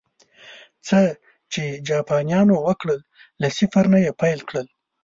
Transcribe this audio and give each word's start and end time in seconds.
څه 0.87 0.99
چې 1.53 1.63
جاپانيانو 1.89 2.55
وکړل، 2.67 2.99
له 3.41 3.47
صفر 3.57 3.85
نه 3.93 3.99
یې 4.05 4.11
پیل 4.21 4.39
کړل 4.49 4.67